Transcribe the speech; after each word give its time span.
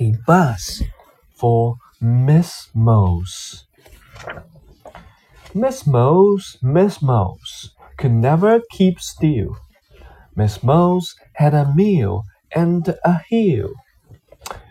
a 0.00 0.14
bus 0.26 0.82
for 1.34 1.76
Miss 2.00 2.68
Moss. 2.74 3.66
Miss 5.54 5.86
Moss, 5.86 6.56
Miss 6.62 7.02
Moss 7.02 7.70
could 7.98 8.12
never 8.12 8.60
keep 8.70 9.00
still. 9.00 9.56
Miss 10.34 10.62
Moss 10.62 11.14
had 11.34 11.54
a 11.54 11.72
meal 11.74 12.24
and 12.54 12.88
a 13.04 13.20
heel. 13.28 13.70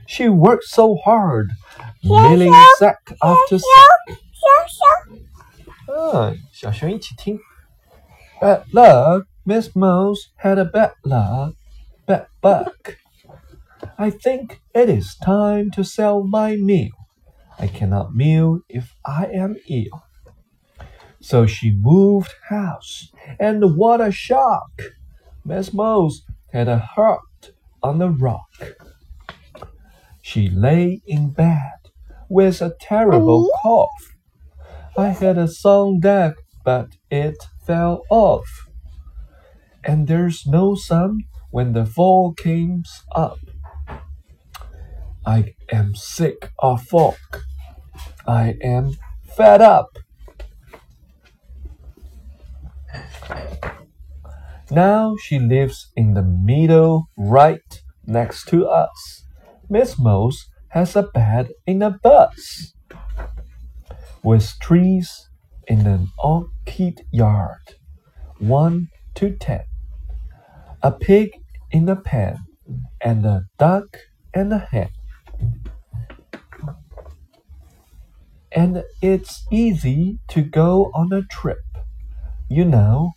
She 0.08 0.28
worked 0.28 0.66
so 0.66 0.96
hard, 1.06 1.52
milling 2.04 2.54
sack 2.78 3.00
after 3.24 3.60
sack. 3.60 4.18
Ah, 5.90 6.34
but 8.40 8.66
luck, 8.74 9.28
Miss 9.46 9.76
Moss 9.76 10.30
had 10.38 10.58
a 10.58 10.66
bad 10.66 10.94
luck, 11.06 11.54
bad 12.08 12.28
buck. 12.42 12.98
I 14.02 14.10
think 14.10 14.64
it 14.74 14.90
is 14.90 15.16
time 15.16 15.70
to 15.76 15.84
sell 15.84 16.24
my 16.24 16.56
meal. 16.56 16.90
I 17.60 17.68
cannot 17.68 18.16
meal 18.16 18.62
if 18.68 18.96
I 19.06 19.28
am 19.28 19.58
ill. 19.70 20.02
So 21.20 21.46
she 21.46 21.70
moved 21.72 22.34
house, 22.50 23.12
and 23.40 23.78
what 23.78 24.02
a 24.02 24.12
shock! 24.12 24.72
Miss 25.46 25.72
Moss 25.72 26.24
had 26.52 26.68
a 26.68 26.80
heart 26.80 27.52
on 27.84 28.00
the 28.00 28.10
rock. 28.10 28.50
She 30.24 30.50
lay 30.50 31.04
in 31.06 31.30
bed 31.30 31.92
with 32.28 32.60
a 32.60 32.74
terrible 32.82 33.52
cough. 33.62 34.16
I 34.98 35.10
had 35.10 35.38
a 35.38 35.48
song 35.48 36.00
deck, 36.00 36.34
but 36.66 36.88
it 37.12 37.38
fell 37.68 38.02
off. 38.10 38.50
And 39.84 40.08
there's 40.08 40.48
no 40.48 40.74
sun 40.74 41.20
when 41.52 41.74
the 41.74 41.86
fall 41.86 42.34
comes 42.34 43.04
up. 43.16 43.38
I 45.26 45.54
am 45.72 45.96
sick 45.96 46.52
of 46.60 46.84
fog. 46.84 47.16
I 48.28 48.56
am 48.62 48.94
fed 49.36 49.62
up. 49.62 49.98
Now 54.72 55.16
she 55.22 55.38
lives 55.38 55.92
in 55.96 56.14
the 56.14 56.24
middle 56.24 57.10
right 57.18 57.82
next 58.06 58.48
to 58.50 58.68
us. 58.68 59.26
Miss 59.70 60.00
Moss 60.00 60.48
has 60.70 60.96
a 60.96 61.04
bed 61.04 61.50
in 61.68 61.82
a 61.82 61.92
bus 61.92 62.74
with 64.24 64.54
trees 64.62 65.30
in 65.68 65.86
an 65.86 66.08
orchid 66.18 67.02
yard, 67.12 67.76
one 68.40 68.88
to 69.16 69.32
ten. 69.32 69.64
A 70.82 70.92
pig 70.92 71.32
in 71.70 71.88
a 71.90 71.96
pen, 71.96 72.38
and 73.02 73.26
a 73.26 73.44
duck 73.58 73.98
and 74.34 74.54
a 74.54 74.60
hen. 74.60 74.90
And 78.54 78.84
it's 79.02 79.46
easy 79.52 80.20
to 80.30 80.42
go 80.42 80.92
on 80.94 81.14
a 81.14 81.24
trip. 81.24 81.64
You 82.50 82.66
know, 82.66 83.14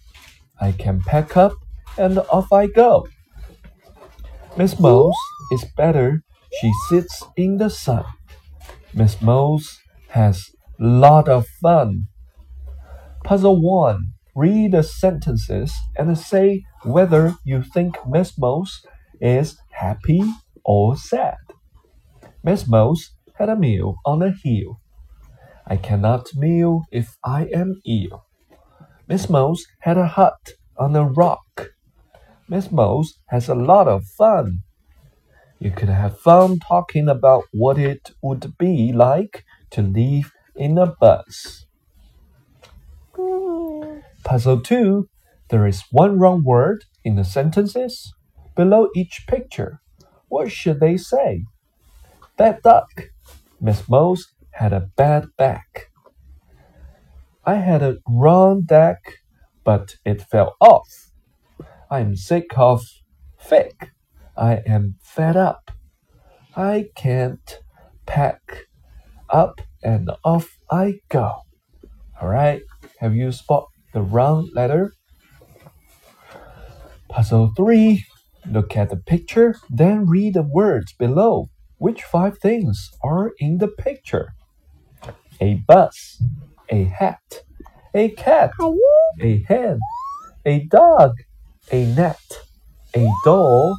I 0.61 0.73
can 0.73 1.01
pack 1.03 1.37
up 1.37 1.53
and 1.99 2.19
off 2.19 2.53
I 2.53 2.67
go. 2.67 3.07
Miss 4.57 4.79
Moss 4.79 5.17
is 5.51 5.65
better. 5.77 6.23
She 6.61 6.73
sits 6.89 7.25
in 7.37 7.57
the 7.59 7.71
sun. 7.71 8.05
Miss 8.93 9.21
Moss 9.21 9.81
has 10.11 10.51
a 10.81 10.85
lot 10.85 11.29
of 11.29 11.47
fun. 11.61 12.07
Puzzle 13.25 13.61
1. 13.61 14.13
Read 14.37 14.73
the 14.73 14.83
sentences 14.83 15.73
and 15.97 16.17
say 16.17 16.63
whether 16.85 17.35
you 17.45 17.63
think 17.63 17.97
Miss 18.07 18.39
Moss 18.39 18.85
is 19.21 19.57
happy 19.71 20.23
or 20.65 20.97
sad. 20.97 21.39
Miss 22.45 22.69
Moss 22.69 23.11
had 23.35 23.49
a 23.49 23.57
meal 23.57 23.97
on 24.07 24.23
a 24.23 24.33
hill. 24.45 24.81
I 25.67 25.77
cannot 25.77 26.35
meal 26.35 26.83
if 26.93 27.17
I 27.25 27.47
am 27.55 27.81
ill. 27.87 28.27
Miss 29.09 29.29
Moss 29.31 29.65
had 29.81 29.99
a 29.99 30.07
hut 30.07 30.53
on 30.79 30.97
a 30.97 31.05
rock. 31.05 31.71
Miss 32.49 32.73
Moss 32.73 33.15
has 33.29 33.49
a 33.49 33.55
lot 33.55 33.89
of 33.89 34.05
fun. 34.07 34.61
You 35.59 35.71
could 35.71 35.89
have 35.89 36.19
fun 36.21 36.59
talking 36.61 37.09
about 37.09 37.45
what 37.53 37.79
it 37.79 38.11
would 38.23 38.59
be 38.59 38.93
like 38.93 39.45
to 39.71 39.83
live 39.83 40.33
in 40.57 40.79
a 40.79 40.87
bus. 40.87 41.67
Puzzle 44.25 44.61
2. 44.61 45.09
There 45.51 45.67
is 45.67 45.85
one 45.91 46.19
wrong 46.19 46.45
word 46.45 46.85
in 47.05 47.17
the 47.17 47.25
sentences 47.25 48.15
below 48.57 48.89
each 48.97 49.25
picture. 49.29 49.81
What 50.29 50.53
should 50.53 50.81
they 50.81 50.97
say? 50.97 51.45
Bad 52.37 52.63
duck. 52.63 52.91
Miss 53.61 53.89
Moss 53.89 54.34
had 54.55 54.73
a 54.73 54.89
bad 54.97 55.27
back. 55.37 55.91
I 57.45 57.57
had 57.57 57.83
a 57.83 57.99
round 58.09 58.69
deck, 58.69 59.19
but 59.65 59.97
it 60.05 60.23
fell 60.23 60.55
off. 60.61 61.11
I 61.91 62.01
am 62.01 62.17
sick 62.17 62.57
of 62.57 62.83
fake. 63.37 63.91
I 64.37 64.63
am 64.67 64.97
fed 65.03 65.37
up. 65.37 65.73
I 66.57 66.87
can't 66.95 67.59
pack 68.07 68.67
up 69.29 69.61
and 69.83 70.11
off 70.25 70.57
I 70.71 71.01
go. 71.09 71.33
All 72.21 72.29
right, 72.29 72.63
have 73.01 73.15
you 73.15 73.33
spot 73.33 73.67
the 73.93 74.03
wrong 74.03 74.51
letter? 74.55 74.93
Puzzle 77.09 77.53
3. 77.57 78.05
Look 78.51 78.77
at 78.77 78.91
the 78.91 78.97
picture, 78.97 79.57
then 79.69 80.07
read 80.07 80.35
the 80.35 80.43
words 80.43 80.93
below. 80.93 81.49
Which 81.79 82.03
five 82.03 82.39
things 82.39 82.91
are 83.03 83.33
in 83.39 83.59
the 83.59 83.69
picture? 83.69 84.35
A 85.41 85.55
bus, 85.67 86.23
a 86.71 86.85
hat, 86.85 87.43
a 87.93 88.11
cat, 88.11 88.53
a 89.21 89.45
hen, 89.49 89.81
a 90.45 90.61
dog, 90.61 91.13
a 91.73 91.87
net, 91.87 92.21
a 92.95 93.11
doll, 93.25 93.79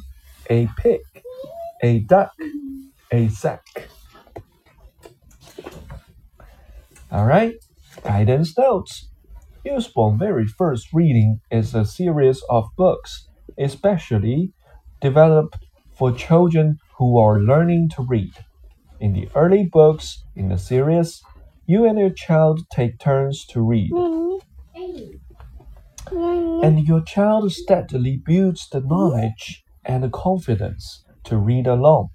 a 0.50 0.68
pig, 0.76 1.00
a 1.82 2.00
duck, 2.00 2.32
a 3.10 3.28
sack. 3.28 3.88
Alright, 7.10 7.54
guidance 8.04 8.56
notes. 8.58 9.08
Useful 9.64 10.12
Very 10.16 10.46
First 10.46 10.92
Reading 10.92 11.40
is 11.50 11.74
a 11.74 11.84
series 11.84 12.42
of 12.50 12.68
books, 12.76 13.28
especially 13.58 14.52
developed 15.00 15.56
for 15.94 16.12
children 16.12 16.78
who 16.98 17.18
are 17.18 17.40
learning 17.40 17.88
to 17.96 18.02
read. 18.02 18.34
In 19.00 19.12
the 19.12 19.28
early 19.34 19.64
books 19.64 20.24
in 20.34 20.48
the 20.48 20.58
series, 20.58 21.22
you 21.66 21.84
and 21.84 21.98
your 21.98 22.10
child 22.10 22.60
take 22.72 22.98
turns 22.98 23.44
to 23.46 23.60
read. 23.60 23.90
And 26.62 26.86
your 26.86 27.02
child 27.02 27.52
steadily 27.52 28.16
builds 28.24 28.68
the 28.68 28.80
knowledge 28.80 29.64
and 29.84 30.04
the 30.04 30.08
confidence 30.08 31.04
to 31.24 31.36
read 31.36 31.66
alone. 31.66 32.08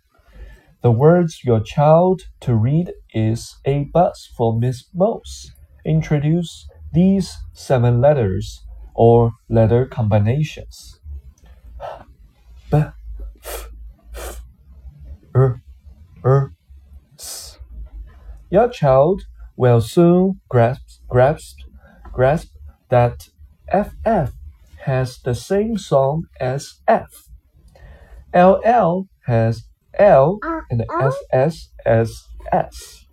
The 0.81 0.91
words 0.91 1.44
your 1.44 1.59
child 1.59 2.23
to 2.41 2.56
read 2.56 2.94
is 3.13 3.57
a 3.66 3.84
bus 3.94 4.29
for 4.35 4.57
Miss 4.57 4.85
Moss. 4.94 5.51
Introduce 5.85 6.67
these 6.94 7.35
seven 7.53 8.01
letters 8.01 8.66
or 8.95 9.31
letter 9.50 9.85
combinations. 9.85 11.00
B, 12.72 12.78
f, 13.44 13.69
f, 15.35 15.61
s. 17.17 17.59
Your 18.50 18.69
child 18.69 19.23
will 19.56 19.81
soon 19.81 20.41
grasp, 20.50 21.01
grasp, 21.07 21.57
grasp 22.12 22.50
that 22.89 23.29
FF 23.72 24.34
has 24.85 25.19
the 25.19 25.35
same 25.35 25.78
sound 25.78 26.25
as 26.39 26.81
F. 26.88 27.28
LL 28.34 29.07
has 29.25 29.63
L 29.94 30.40
and 30.69 30.84
SS 31.02 31.70
as 31.85 32.28
S. 32.52 33.05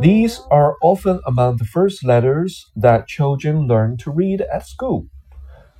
These 0.00 0.40
are 0.50 0.76
often 0.82 1.20
among 1.26 1.56
the 1.56 1.64
first 1.64 2.04
letters 2.04 2.70
that 2.76 3.08
children 3.08 3.66
learn 3.66 3.96
to 3.98 4.10
read 4.10 4.42
at 4.52 4.66
school. 4.66 5.06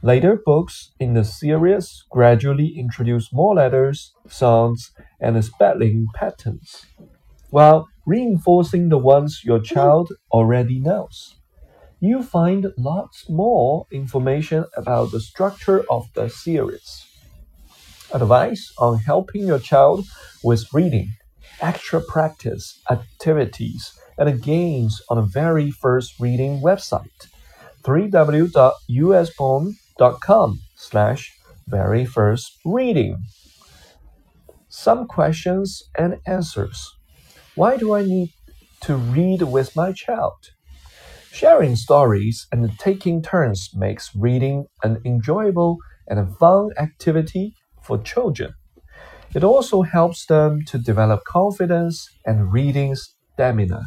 Later 0.03 0.37
books 0.45 0.93
in 1.01 1.15
the 1.15 1.25
series 1.25 2.05
gradually 2.11 2.77
introduce 2.77 3.33
more 3.33 3.55
letters, 3.55 4.13
sounds, 4.29 4.93
and 5.21 5.43
spelling 5.43 6.07
patterns, 6.15 6.85
while 7.51 7.89
reinforcing 8.07 8.91
the 8.91 8.99
ones 8.99 9.43
your 9.45 9.61
child 9.61 10.13
already 10.33 10.81
knows. 10.81 11.37
You 12.01 12.23
find 12.23 12.67
lots 12.79 13.29
more 13.31 13.87
information 13.93 14.65
about 14.77 15.13
the 15.13 15.21
structure 15.21 15.85
of 15.91 16.09
the 16.15 16.29
series. 16.29 17.07
Advice 18.15 18.73
on 18.79 18.99
helping 19.01 19.47
your 19.47 19.59
child 19.59 20.07
with 20.43 20.65
reading, 20.73 21.13
extra 21.61 22.01
practice 22.01 22.81
activities, 22.91 23.93
and 24.19 24.43
games 24.43 25.03
on 25.11 25.17
the 25.19 25.23
very 25.23 25.71
first 25.71 26.19
reading 26.21 26.61
website 26.63 27.29
www.usborne.com 27.85 30.61
slash 30.77 31.33
very 31.69 32.05
first 32.05 32.59
reading. 32.65 33.17
some 34.69 35.07
questions 35.07 35.83
and 35.97 36.19
answers. 36.27 36.97
Why 37.57 37.77
do 37.77 37.95
I 37.95 38.03
need 38.03 38.31
to 38.81 38.97
read 38.97 39.43
with 39.43 39.77
my 39.77 39.93
child? 39.93 40.51
Sharing 41.31 41.77
stories 41.77 42.49
and 42.51 42.77
taking 42.81 43.23
turns 43.23 43.71
makes 43.77 44.11
reading 44.17 44.67
an 44.83 45.01
enjoyable 45.05 45.79
and 46.09 46.37
fun 46.37 46.71
activity 46.79 47.55
for 47.81 47.99
children. 47.99 48.55
It 49.37 49.45
also 49.45 49.83
helps 49.83 50.27
them 50.27 50.65
to 50.67 50.79
develop 50.79 51.23
confidence 51.29 52.11
and 52.27 52.53
reading 52.53 52.97
stamina. 52.97 53.83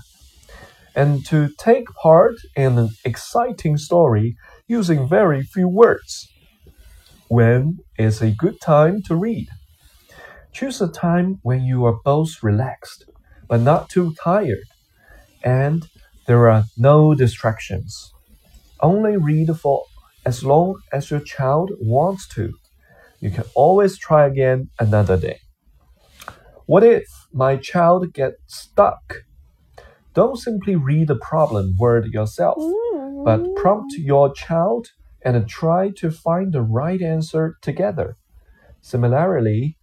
And 0.95 1.25
to 1.25 1.49
take 1.57 1.87
part 2.01 2.35
in 2.55 2.77
an 2.77 2.89
exciting 3.03 3.77
story 3.77 4.37
using 4.69 5.09
very 5.09 5.43
few 5.43 5.67
words. 5.67 6.29
When 7.27 7.79
is 7.99 8.21
a 8.21 8.31
good 8.31 8.61
time 8.61 9.01
to 9.03 9.15
read? 9.15 9.49
Choose 10.53 10.79
a 10.79 10.87
time 10.87 11.39
when 11.43 11.63
you 11.63 11.83
are 11.85 11.99
both 12.05 12.41
relaxed 12.41 13.03
but 13.47 13.61
not 13.61 13.89
too 13.89 14.13
tired 14.21 14.65
and 15.43 15.87
there 16.25 16.49
are 16.49 16.65
no 16.77 17.13
distractions. 17.13 18.11
Only 18.81 19.17
read 19.17 19.49
for 19.57 19.85
as 20.25 20.43
long 20.43 20.75
as 20.91 21.09
your 21.09 21.21
child 21.21 21.71
wants 21.79 22.27
to. 22.35 22.53
You 23.19 23.31
can 23.31 23.45
always 23.55 23.97
try 23.97 24.27
again 24.27 24.69
another 24.79 25.17
day. 25.17 25.39
What 26.65 26.83
if 26.83 27.07
my 27.33 27.55
child 27.55 28.13
gets 28.13 28.37
stuck? 28.47 29.23
Don't 30.13 30.37
simply 30.37 30.75
read 30.75 31.07
the 31.07 31.15
problem 31.15 31.75
word 31.79 32.07
yourself, 32.07 32.57
but 33.23 33.55
prompt 33.55 33.93
your 33.93 34.33
child 34.33 34.89
and 35.21 35.47
try 35.47 35.91
to 35.91 36.11
find 36.11 36.51
the 36.51 36.61
right 36.61 37.01
answer 37.01 37.55
together. 37.61 38.17
Similarly, 38.81 39.77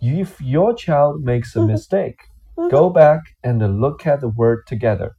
if 0.00 0.40
your 0.40 0.74
child 0.74 1.22
makes 1.22 1.54
a 1.54 1.58
mm-hmm. 1.58 1.72
mistake, 1.72 2.20
go 2.56 2.88
mm-hmm. 2.88 2.94
back 2.94 3.20
and 3.42 3.80
look 3.80 4.06
at 4.06 4.20
the 4.20 4.28
word 4.28 4.66
together. 4.66 5.16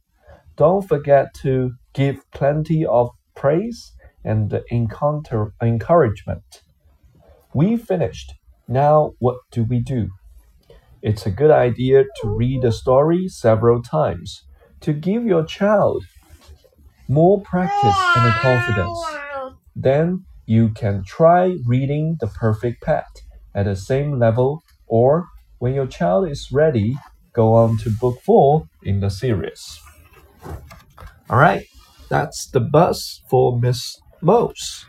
Don't 0.56 0.86
forget 0.86 1.34
to 1.42 1.72
give 1.92 2.28
plenty 2.32 2.84
of 2.84 3.10
praise 3.34 3.92
and 4.24 4.60
encounter 4.70 5.52
encouragement. 5.62 6.62
We 7.54 7.76
finished. 7.76 8.34
Now 8.68 9.12
what 9.18 9.36
do 9.52 9.64
we 9.64 9.80
do? 9.80 10.08
It's 11.02 11.26
a 11.26 11.30
good 11.30 11.50
idea 11.50 12.04
to 12.20 12.28
read 12.28 12.62
the 12.62 12.72
story 12.72 13.28
several 13.28 13.82
times 13.82 14.42
to 14.80 14.92
give 14.92 15.24
your 15.24 15.44
child 15.44 16.04
more 17.08 17.40
practice 17.42 17.96
and 18.16 18.32
confidence. 18.34 18.98
Then 19.74 20.24
you 20.46 20.70
can 20.70 21.04
try 21.04 21.56
reading 21.66 22.16
The 22.20 22.26
Perfect 22.26 22.82
Pet 22.82 23.06
at 23.54 23.66
the 23.66 23.76
same 23.76 24.18
level, 24.18 24.62
or 24.86 25.26
when 25.58 25.74
your 25.74 25.86
child 25.86 26.28
is 26.28 26.48
ready, 26.52 26.96
go 27.36 27.54
on 27.54 27.76
to 27.76 27.90
book 27.90 28.18
four 28.22 28.66
in 28.82 29.00
the 29.00 29.10
series. 29.10 29.78
All 31.28 31.38
right, 31.38 31.66
that's 32.08 32.48
the 32.50 32.60
bus 32.60 33.20
for 33.28 33.60
Miss 33.60 34.00
Moss. 34.22 34.86